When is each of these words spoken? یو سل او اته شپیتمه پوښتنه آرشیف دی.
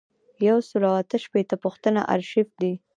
یو 0.47 0.57
سل 0.67 0.81
او 0.89 0.95
اته 1.01 1.17
شپیتمه 1.25 1.61
پوښتنه 1.63 2.01
آرشیف 2.13 2.47
دی. 2.61 2.73